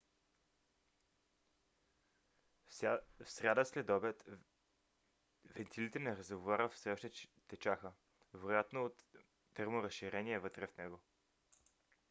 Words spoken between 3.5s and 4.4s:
следобед